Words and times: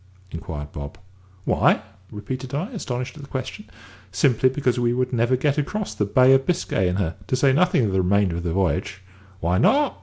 inquired 0.31 0.71
Bob. 0.71 0.97
"Why?" 1.45 1.83
repeated 2.11 2.55
I, 2.55 2.71
astonished 2.71 3.17
at 3.17 3.21
the 3.21 3.29
question. 3.29 3.69
"Simply 4.11 4.49
because 4.49 4.79
we 4.79 4.93
should 4.95 5.13
never 5.13 5.35
get 5.35 5.59
across 5.59 5.93
the 5.93 6.05
Bay 6.05 6.33
of 6.33 6.47
Biscay 6.47 6.87
in 6.89 6.95
her, 6.95 7.15
to 7.27 7.35
say 7.35 7.53
nothing 7.53 7.85
of 7.85 7.91
the 7.91 8.01
remainder 8.01 8.37
of 8.37 8.43
the 8.43 8.51
voyage." 8.51 9.03
"Why 9.41 9.59
not?" 9.59 9.99